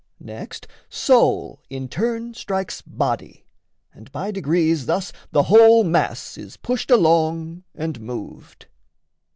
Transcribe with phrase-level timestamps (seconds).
[0.19, 3.45] Next, soul in turn strikes body,
[3.93, 8.65] and by degrees Thus the whole mass is pushed along and moved.